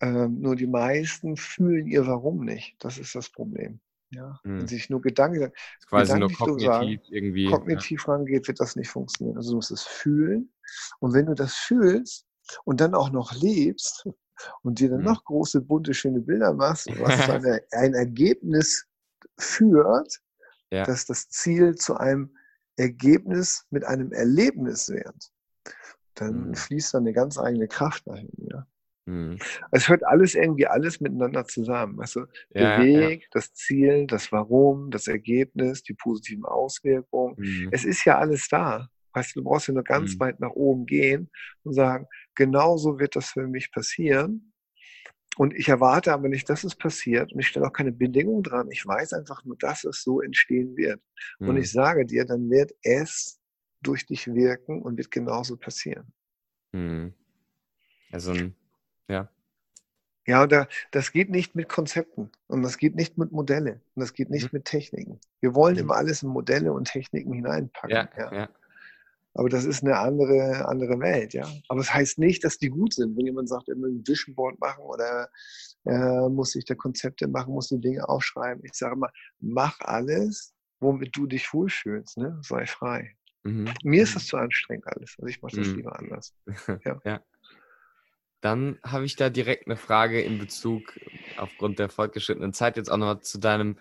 [0.00, 2.76] Ähm, nur die meisten fühlen ihr Warum nicht.
[2.78, 3.80] Das ist das Problem.
[4.12, 4.60] Ja, hm.
[4.60, 5.52] Wenn sich nur Gedanken,
[5.88, 8.14] quasi nur kognitiv sagen, irgendwie kognitiv ja.
[8.14, 9.36] rangeht, wird das nicht funktionieren.
[9.36, 10.52] Also du musst es fühlen.
[11.00, 12.26] Und wenn du das fühlst
[12.64, 14.08] und dann auch noch lebst
[14.62, 15.06] und dir dann hm.
[15.06, 18.86] noch große, bunte, schöne Bilder machst, was zu eine, ein Ergebnis
[19.38, 20.20] führt,
[20.70, 20.84] ja.
[20.84, 22.36] dass das Ziel zu einem
[22.76, 25.32] Ergebnis mit einem Erlebnis wird,
[26.14, 26.54] dann hm.
[26.54, 28.30] fließt da eine ganz eigene Kraft dahin.
[28.50, 28.66] Ja.
[29.10, 29.38] Mhm.
[29.72, 31.98] Es hört alles irgendwie alles miteinander zusammen.
[31.98, 32.26] Weißt du?
[32.54, 33.28] Der ja, Weg, ja.
[33.32, 37.34] das Ziel, das Warum, das Ergebnis, die positiven Auswirkungen.
[37.38, 37.68] Mhm.
[37.72, 38.88] Es ist ja alles da.
[39.12, 40.20] Weißt du, du brauchst ja nur ganz mhm.
[40.20, 41.30] weit nach oben gehen
[41.62, 44.52] und sagen, genauso wird das für mich passieren.
[45.36, 47.32] Und ich erwarte aber nicht, dass es passiert.
[47.32, 48.70] Und ich stelle auch keine Bedingung dran.
[48.70, 51.00] Ich weiß einfach nur, dass es so entstehen wird.
[51.38, 51.78] Und ich mhm.
[51.78, 53.40] sage dir, dann wird es
[53.80, 56.12] durch dich wirken und wird genauso passieren.
[56.72, 57.14] Mhm.
[58.12, 58.34] Also
[59.08, 59.30] ja.
[60.26, 64.12] Ja, da, das geht nicht mit Konzepten und das geht nicht mit Modelle und das
[64.12, 64.58] geht nicht mhm.
[64.58, 65.18] mit Techniken.
[65.40, 65.80] Wir wollen mhm.
[65.80, 67.90] immer alles in Modelle und Techniken hineinpacken.
[67.90, 68.32] Ja, ja.
[68.32, 68.48] ja.
[69.34, 71.46] Aber das ist eine andere, andere Welt, ja.
[71.68, 73.16] Aber es das heißt nicht, dass die gut sind.
[73.16, 75.28] Wenn jemand sagt, er will ein Vision Board machen oder
[75.86, 78.62] äh, muss sich da Konzepte machen, muss die Dinge aufschreiben.
[78.64, 82.40] Ich sage mal, mach alles, womit du dich wohlfühlst, ne?
[82.42, 83.14] Sei frei.
[83.44, 83.72] Mhm.
[83.82, 85.14] Mir ist das zu anstrengend alles.
[85.18, 85.76] Also ich mache das mhm.
[85.76, 86.34] lieber anders.
[86.84, 87.00] Ja.
[87.04, 87.20] ja.
[88.40, 90.98] Dann habe ich da direkt eine Frage in Bezug
[91.36, 93.78] aufgrund der fortgeschrittenen Zeit jetzt auch noch zu deinem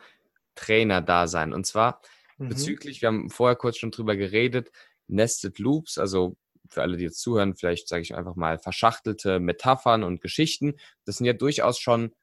[0.56, 1.54] Trainer-Dasein.
[1.54, 2.02] Und zwar
[2.38, 2.50] mhm.
[2.50, 4.72] bezüglich, wir haben vorher kurz schon drüber geredet,
[5.10, 6.38] Nested Loops, also
[6.70, 10.76] für alle, die jetzt zuhören, vielleicht sage ich einfach mal verschachtelte Metaphern und Geschichten.
[11.06, 12.14] Das sind ja durchaus schon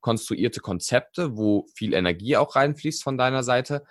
[0.00, 3.84] konstruierte Konzepte, wo viel Energie auch reinfließt von deiner Seite.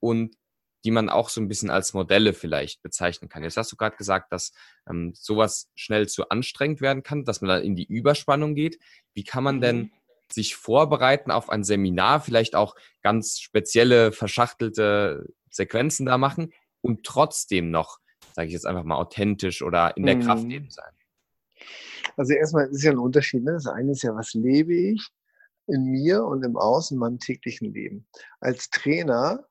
[0.00, 0.36] Und
[0.84, 3.42] die man auch so ein bisschen als Modelle vielleicht bezeichnen kann.
[3.42, 4.52] Jetzt hast du gerade gesagt, dass
[4.88, 8.78] ähm, sowas schnell zu anstrengend werden kann, dass man da in die Überspannung geht.
[9.12, 9.90] Wie kann man denn mhm.
[10.30, 17.70] sich vorbereiten auf ein Seminar, vielleicht auch ganz spezielle, verschachtelte Sequenzen da machen und trotzdem
[17.70, 17.98] noch,
[18.34, 20.20] sage ich jetzt einfach mal, authentisch oder in der mhm.
[20.22, 20.92] Kraft eben sein?
[22.16, 23.44] Also erstmal ist ja ein Unterschied.
[23.44, 23.52] Ne?
[23.52, 25.08] Das eine ist ja, was lebe ich
[25.66, 28.06] in mir und im Außen, in meinem täglichen Leben.
[28.40, 29.46] Als Trainer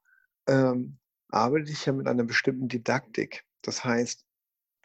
[0.48, 0.98] ähm,
[1.30, 3.46] arbeite ich ja mit einer bestimmten Didaktik.
[3.62, 4.26] Das heißt,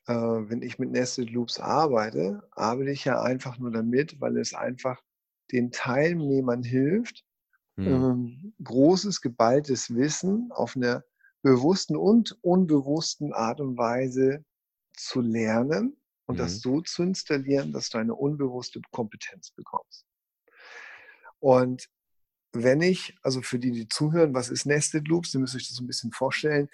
[0.07, 4.55] äh, wenn ich mit Nested Loops arbeite, arbeite ich ja einfach nur damit, weil es
[4.55, 5.01] einfach
[5.53, 7.25] den Teilnehmern hilft,
[7.77, 7.87] hm.
[7.87, 11.05] ähm, großes, geballtes Wissen auf einer
[11.43, 14.45] bewussten und unbewussten Art und Weise
[14.97, 16.39] zu lernen und mhm.
[16.39, 20.07] das so zu installieren, dass du eine unbewusste Kompetenz bekommst.
[21.41, 21.89] Und
[22.53, 25.35] wenn ich, also für die, die zuhören, was ist Nested Loops?
[25.35, 26.69] Ihr müsst euch das ein bisschen vorstellen.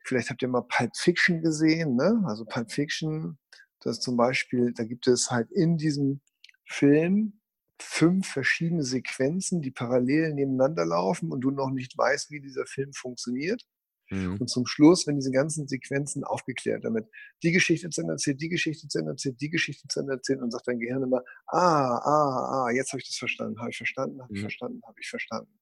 [0.00, 2.22] Vielleicht habt ihr mal Pulp Fiction gesehen, ne?
[2.26, 3.38] Also Pulp Fiction,
[3.80, 6.20] das zum Beispiel, da gibt es halt in diesem
[6.66, 7.40] Film
[7.80, 12.92] fünf verschiedene Sequenzen, die parallel nebeneinander laufen und du noch nicht weißt, wie dieser Film
[12.92, 13.64] funktioniert.
[14.10, 14.38] Mhm.
[14.38, 17.06] Und zum Schluss, wenn diese ganzen Sequenzen aufgeklärt damit,
[17.42, 20.42] die Geschichte zu Ende erzählt, die Geschichte zu Ende erzählt, die Geschichte zu Ende erzählt
[20.42, 23.76] und sagt dein Gehirn immer, ah, ah, ah, jetzt habe ich das verstanden, habe ich
[23.76, 24.42] verstanden, habe ich mhm.
[24.42, 25.60] verstanden, habe ich verstanden.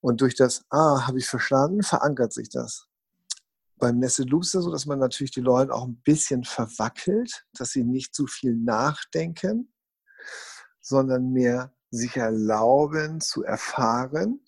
[0.00, 2.86] Und durch das Ah, habe ich verstanden, verankert sich das.
[3.78, 7.46] Beim Nested Loops ist es so, dass man natürlich die Leute auch ein bisschen verwackelt,
[7.52, 9.72] dass sie nicht zu viel nachdenken,
[10.80, 14.45] sondern mehr sich erlauben zu erfahren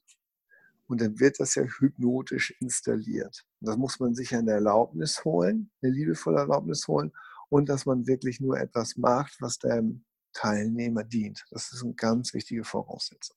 [0.88, 3.46] und dann wird das ja hypnotisch installiert.
[3.60, 7.12] Und das muss man sich eine Erlaubnis holen, eine liebevolle Erlaubnis holen
[7.50, 11.44] und dass man wirklich nur etwas macht, was dem Teilnehmer dient.
[11.50, 13.36] Das ist eine ganz wichtige Voraussetzung.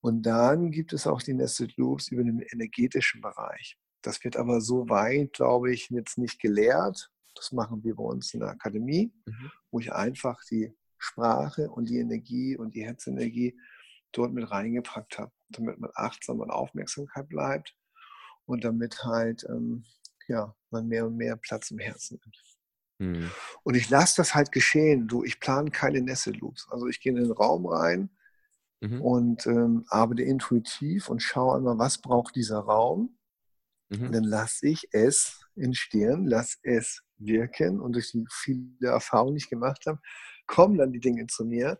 [0.00, 3.78] Und dann gibt es auch die Nested Loops über den energetischen Bereich.
[4.02, 7.10] Das wird aber so weit, glaube ich, jetzt nicht gelehrt.
[7.34, 9.50] Das machen wir bei uns in der Akademie, mhm.
[9.70, 13.58] wo ich einfach die Sprache und die Energie und die Herzenergie
[14.12, 17.76] dort mit reingepackt habe, damit man achtsam und Aufmerksamkeit bleibt
[18.46, 19.84] und damit halt ähm,
[20.28, 22.42] ja, man mehr und mehr Platz im Herzen nimmt.
[22.98, 23.30] Mhm.
[23.62, 25.06] Und ich lasse das halt geschehen.
[25.08, 26.66] Du, ich plane keine Nested Loops.
[26.70, 28.10] Also ich gehe in den Raum rein
[28.80, 29.02] mhm.
[29.02, 33.18] und ähm, arbeite intuitiv und schaue einmal, was braucht dieser Raum.
[33.88, 34.06] Mhm.
[34.06, 39.42] Und dann lasse ich es entstehen, lasse es wirken und durch die viele Erfahrungen, die
[39.42, 40.00] ich gemacht habe,
[40.46, 41.78] kommen dann die Dinge zu mir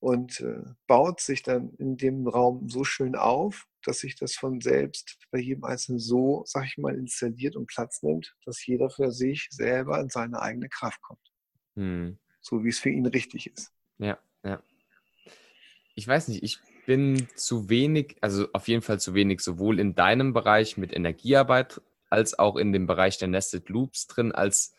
[0.00, 4.60] und äh, baut sich dann in dem Raum so schön auf, dass sich das von
[4.60, 9.12] selbst bei jedem Einzelnen so, sag ich mal, installiert und Platz nimmt, dass jeder für
[9.12, 11.32] sich selber in seine eigene Kraft kommt.
[11.76, 12.18] Hm.
[12.40, 13.72] So wie es für ihn richtig ist.
[13.98, 14.60] Ja, ja.
[15.94, 19.94] Ich weiß nicht, ich bin zu wenig, also auf jeden Fall zu wenig, sowohl in
[19.94, 21.80] deinem Bereich mit Energiearbeit
[22.10, 24.74] als auch in dem Bereich der Nested Loops drin, als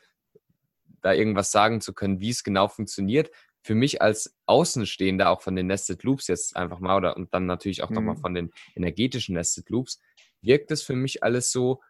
[1.02, 3.32] da irgendwas sagen zu können, wie es genau funktioniert
[3.68, 7.46] für mich als Außenstehender auch von den Nested Loops jetzt einfach mal oder und dann
[7.46, 7.96] natürlich auch mhm.
[7.96, 10.00] nochmal von den energetischen Nested Loops,
[10.42, 11.82] wirkt es für mich alles so,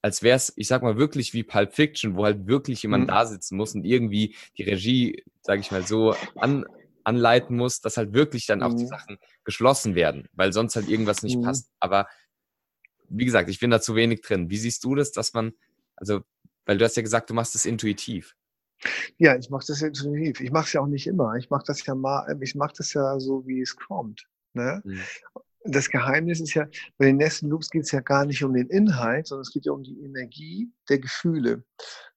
[0.00, 3.08] als wäre es, ich sag mal, wirklich wie Pulp Fiction, wo halt wirklich jemand mhm.
[3.08, 6.64] da sitzen muss und irgendwie die Regie, sage ich mal, so an,
[7.04, 8.78] anleiten muss, dass halt wirklich dann auch mhm.
[8.78, 11.42] die Sachen geschlossen werden, weil sonst halt irgendwas nicht mhm.
[11.42, 11.70] passt.
[11.80, 12.06] Aber
[13.10, 14.48] wie gesagt, ich bin da zu wenig drin.
[14.48, 15.52] Wie siehst du das, dass man,
[15.96, 16.22] also,
[16.64, 18.34] weil du hast ja gesagt, du machst es intuitiv.
[19.18, 20.40] Ja, ich mache das ja intensiv.
[20.40, 21.34] Ich mache es ja auch nicht immer.
[21.36, 24.26] Ich mache das ja mal, ähm, ich mache das ja so, wie es kommt.
[24.54, 24.82] Ne?
[24.84, 25.00] Mhm.
[25.68, 28.68] Das Geheimnis ist ja, bei den nächsten Loops geht es ja gar nicht um den
[28.68, 31.64] Inhalt, sondern es geht ja um die Energie der Gefühle.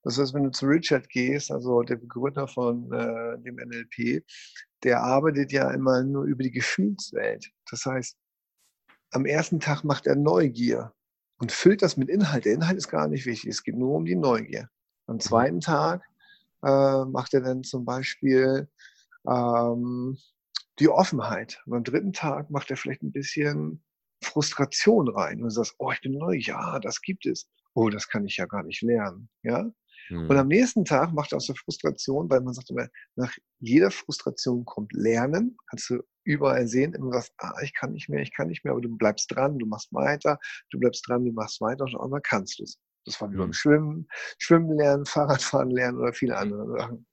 [0.03, 4.23] Das heißt, wenn du zu Richard gehst, also der Begründer von äh, dem NLP,
[4.83, 7.49] der arbeitet ja immer nur über die Gefühlswelt.
[7.71, 8.15] Das heißt,
[9.11, 10.93] am ersten Tag macht er Neugier
[11.39, 12.45] und füllt das mit Inhalt.
[12.45, 14.69] Der Inhalt ist gar nicht wichtig, es geht nur um die Neugier.
[15.07, 15.21] Am mhm.
[15.21, 16.03] zweiten Tag
[16.63, 18.69] äh, macht er dann zum Beispiel
[19.27, 20.17] ähm,
[20.79, 21.61] die Offenheit.
[21.65, 23.83] Und am dritten Tag macht er vielleicht ein bisschen
[24.23, 27.49] Frustration rein und sagt, oh, ich bin neu, ja, das gibt es.
[27.73, 29.29] Oh, das kann ich ja gar nicht lernen.
[29.43, 29.71] Ja?
[30.09, 30.29] Mhm.
[30.29, 33.91] Und am nächsten Tag macht er aus der Frustration, weil man sagt immer, nach jeder
[33.91, 38.33] Frustration kommt Lernen, kannst du überall sehen, immer was, ah, ich kann nicht mehr, ich
[38.33, 40.39] kann nicht mehr, aber du bleibst dran, du machst weiter,
[40.71, 42.79] du bleibst dran, du machst weiter und einmal kannst du es.
[43.05, 43.53] Das war wie beim mhm.
[43.53, 44.07] Schwimmen,
[44.37, 47.05] Schwimmen lernen, Fahrradfahren lernen oder viele andere Sachen.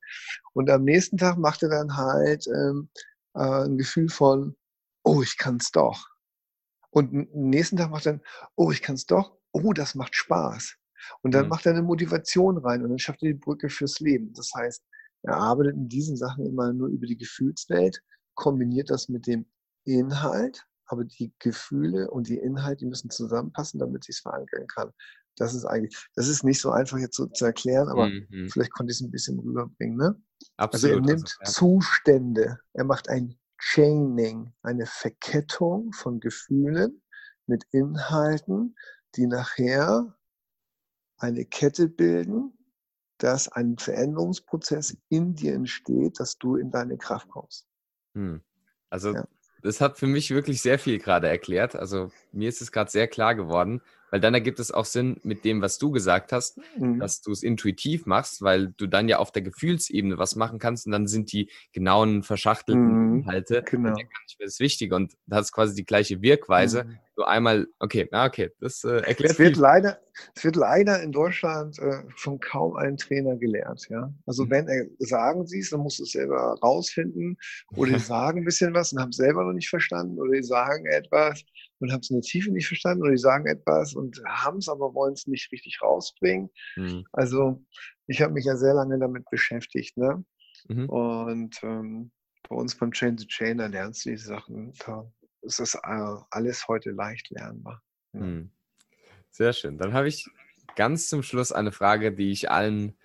[0.52, 2.88] Und am nächsten Tag macht er dann halt ähm,
[3.34, 4.56] äh, ein Gefühl von,
[5.04, 6.08] oh, ich kann es doch.
[6.90, 8.22] Und am nächsten Tag macht er dann,
[8.56, 10.76] oh, ich kann es doch, oh, das macht Spaß.
[11.22, 11.50] Und dann mhm.
[11.50, 14.32] macht er eine Motivation rein und dann schafft er die Brücke fürs Leben.
[14.32, 14.82] Das heißt,
[15.22, 18.00] er arbeitet in diesen Sachen immer nur über die Gefühlswelt,
[18.34, 19.46] kombiniert das mit dem
[19.84, 24.92] Inhalt, aber die Gefühle und die Inhalte, die müssen zusammenpassen, damit sie es verankern kann.
[25.36, 28.48] Das ist eigentlich, das ist nicht so einfach jetzt so zu erklären, aber mhm.
[28.50, 29.96] vielleicht konnte ich es ein bisschen rüberbringen.
[29.96, 30.20] Ne?
[30.56, 30.72] Absolut.
[30.72, 31.80] Also er nimmt also, ja.
[31.80, 37.02] Zustände, er macht ein Chaining, eine Verkettung von Gefühlen
[37.46, 38.76] mit Inhalten,
[39.14, 40.16] die nachher
[41.18, 42.52] eine Kette bilden,
[43.18, 47.66] dass ein Veränderungsprozess in dir entsteht, dass du in deine Kraft kommst.
[48.14, 48.42] Hm.
[48.90, 49.26] Also ja.
[49.62, 51.74] das hat für mich wirklich sehr viel gerade erklärt.
[51.74, 55.44] Also mir ist es gerade sehr klar geworden, weil dann ergibt es auch Sinn mit
[55.44, 57.00] dem, was du gesagt hast, mhm.
[57.00, 60.86] dass du es intuitiv machst, weil du dann ja auf der Gefühlsebene was machen kannst
[60.86, 63.20] und dann sind die genauen verschachtelten mhm.
[63.20, 63.90] Inhalte genau.
[63.90, 66.84] gar nicht mehr das Wichtige und das ist quasi die gleiche Wirkweise.
[66.84, 66.98] Mhm.
[67.16, 69.62] So einmal, okay, na okay, das äh, erklärt es wird viel.
[69.62, 69.98] leider,
[70.34, 73.86] Es wird leider in Deutschland äh, von kaum einem Trainer gelehrt.
[73.88, 74.12] Ja?
[74.26, 74.50] Also mhm.
[74.50, 77.38] wenn er sagen sie es, dann musst du es selber rausfinden
[77.74, 80.42] oder die sagen ein bisschen was und haben es selber noch nicht verstanden oder die
[80.42, 81.42] sagen etwas
[81.78, 84.68] und haben es in der Tiefe nicht verstanden oder die sagen etwas und haben es,
[84.68, 86.50] aber wollen es nicht richtig rausbringen.
[86.76, 87.04] Mhm.
[87.12, 87.62] Also
[88.06, 89.96] ich habe mich ja sehr lange damit beschäftigt.
[89.96, 90.24] Ne?
[90.68, 90.88] Mhm.
[90.88, 92.10] Und ähm,
[92.48, 94.72] bei uns beim Chain to Chain, da lernst du diese Sachen.
[94.86, 95.10] Da
[95.42, 97.82] ist das äh, alles heute leicht lernbar.
[98.12, 98.20] Ja.
[98.20, 98.50] Mhm.
[99.30, 99.76] Sehr schön.
[99.76, 100.26] Dann habe ich
[100.76, 102.96] ganz zum Schluss eine Frage, die ich allen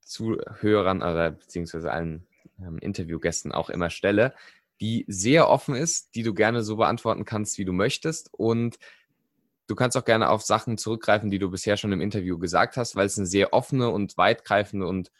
[0.00, 2.26] Zuhörern oder beziehungsweise allen
[2.58, 4.34] ähm, Interviewgästen auch immer stelle
[4.82, 8.34] die sehr offen ist, die du gerne so beantworten kannst, wie du möchtest.
[8.34, 8.78] Und
[9.68, 12.96] du kannst auch gerne auf Sachen zurückgreifen, die du bisher schon im Interview gesagt hast,
[12.96, 15.12] weil es eine sehr offene und weitgreifende und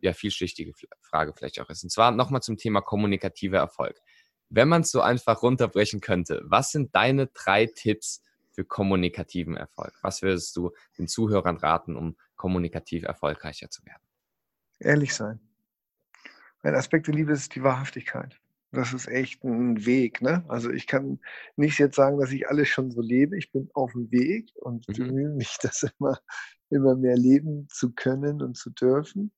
[0.00, 1.84] ja, vielschichtige Frage vielleicht auch ist.
[1.84, 4.00] Und zwar nochmal zum Thema kommunikativer Erfolg.
[4.50, 9.92] Wenn man es so einfach runterbrechen könnte, was sind deine drei Tipps für kommunikativen Erfolg?
[10.02, 14.02] Was würdest du den Zuhörern raten, um kommunikativ erfolgreicher zu werden?
[14.80, 15.38] Ehrlich sein.
[16.62, 18.40] Ein Aspekt der Liebe ist die Wahrhaftigkeit.
[18.72, 20.44] Das ist echt ein Weg, ne?
[20.48, 21.20] Also, ich kann
[21.56, 23.36] nicht jetzt sagen, dass ich alles schon so lebe.
[23.38, 25.10] Ich bin auf dem Weg und Mhm.
[25.10, 26.18] bemühe mich, das immer
[26.70, 29.32] immer mehr leben zu können und zu dürfen.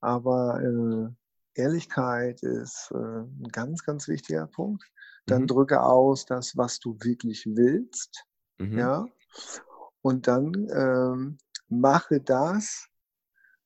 [0.00, 4.84] Aber, äh, Ehrlichkeit ist, äh, 'n ganz, ganz wichtiger Punkt.
[5.26, 5.48] Dann Mhm.
[5.48, 8.24] drücke aus das, was du wirklich willst,
[8.60, 8.68] Mhm.
[8.74, 9.06] ja?
[10.02, 11.38] Und dann, ähm,
[11.68, 12.88] mache das,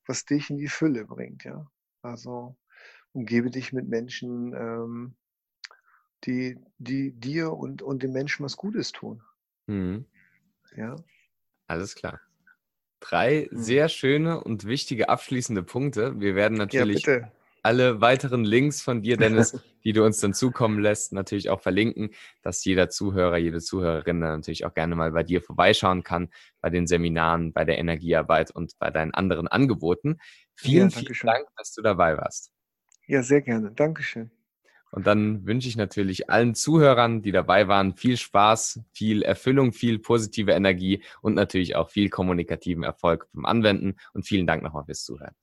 [0.07, 1.67] was dich in die Fülle bringt, ja?
[2.03, 2.57] Also
[3.13, 5.15] umgebe dich mit Menschen, ähm,
[6.25, 9.21] die, die dir und, und den Menschen was Gutes tun.
[9.67, 10.05] Mhm.
[10.75, 10.95] Ja.
[11.67, 12.19] Alles klar.
[12.99, 13.57] Drei mhm.
[13.57, 16.19] sehr schöne und wichtige abschließende Punkte.
[16.19, 20.79] Wir werden natürlich ja, alle weiteren Links von dir, Dennis, die du uns dann zukommen
[20.79, 25.41] lässt, natürlich auch verlinken, dass jeder Zuhörer, jede Zuhörerin natürlich auch gerne mal bei dir
[25.41, 26.29] vorbeischauen kann,
[26.61, 30.17] bei den Seminaren, bei der Energiearbeit und bei deinen anderen Angeboten.
[30.55, 32.51] Vielen, ja, vielen Dank, dass du dabei warst.
[33.07, 33.71] Ja, sehr gerne.
[33.71, 34.31] Dankeschön.
[34.91, 39.97] Und dann wünsche ich natürlich allen Zuhörern, die dabei waren, viel Spaß, viel Erfüllung, viel
[39.97, 43.95] positive Energie und natürlich auch viel kommunikativen Erfolg beim Anwenden.
[44.13, 45.33] Und vielen Dank nochmal fürs Zuhören.